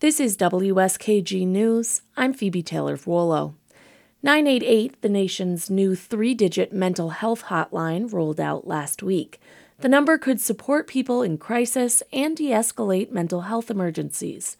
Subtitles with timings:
[0.00, 2.00] This is WSKG News.
[2.16, 3.52] I'm Phoebe Taylor Vuolo.
[4.22, 9.38] 988, the nation's new three digit mental health hotline, rolled out last week.
[9.80, 14.56] The number could support people in crisis and de escalate mental health emergencies.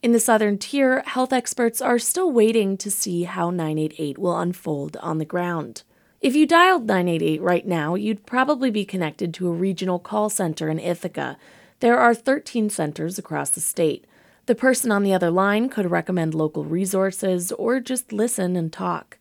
[0.00, 4.96] In the southern tier, health experts are still waiting to see how 988 will unfold
[4.98, 5.82] on the ground.
[6.20, 10.68] If you dialed 988 right now, you'd probably be connected to a regional call center
[10.68, 11.36] in Ithaca.
[11.80, 14.06] There are 13 centers across the state.
[14.46, 19.16] The person on the other line could recommend local resources or just listen and talk.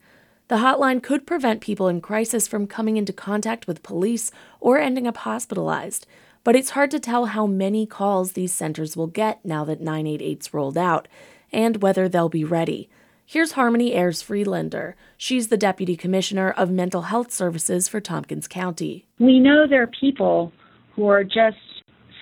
[0.49, 5.07] The hotline could prevent people in crisis from coming into contact with police or ending
[5.07, 6.05] up hospitalized,
[6.43, 10.53] but it's hard to tell how many calls these centers will get now that 988's
[10.53, 11.07] rolled out
[11.53, 12.89] and whether they'll be ready.
[13.25, 14.97] Here's Harmony Ayers Friedlander.
[15.15, 19.05] She's the Deputy Commissioner of Mental Health Services for Tompkins County.
[19.19, 20.51] We know there are people
[20.97, 21.55] who are just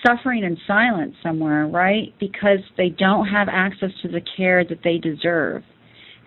[0.05, 2.14] suffering in silence somewhere, right?
[2.20, 5.64] Because they don't have access to the care that they deserve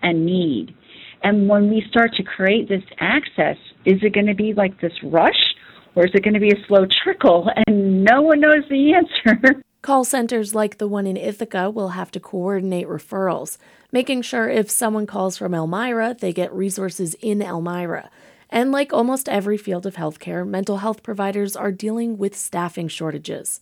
[0.01, 0.75] and need.
[1.23, 4.93] And when we start to create this access, is it going to be like this
[5.03, 5.55] rush
[5.95, 9.61] or is it going to be a slow trickle and no one knows the answer?
[9.81, 13.59] Call centers like the one in Ithaca will have to coordinate referrals,
[13.91, 18.09] making sure if someone calls from Elmira, they get resources in Elmira.
[18.49, 23.59] And like almost every field of healthcare, mental health providers are dealing with staffing shortages.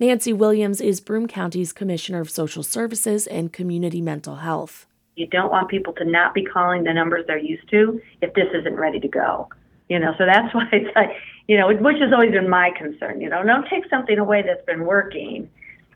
[0.00, 4.86] Nancy Williams is Broome County's Commissioner of Social Services and Community Mental Health.
[5.14, 8.48] You don't want people to not be calling the numbers they're used to if this
[8.52, 9.48] isn't ready to go.
[9.88, 11.10] You know, so that's why it's like,
[11.46, 13.20] you know, which has always been my concern.
[13.20, 15.48] You know, don't take something away that's been working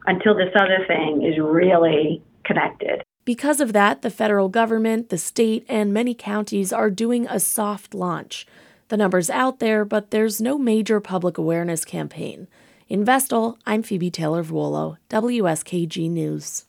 [0.07, 3.03] until this other thing is really connected.
[3.29, 7.93] Because of that, the federal government, the state, and many counties are doing a soft
[7.93, 8.47] launch.
[8.89, 12.49] The number's out there, but there's no major public awareness campaign.
[12.89, 16.65] In Vestal, I'm Phoebe Taylor Vuolo, WSKG News.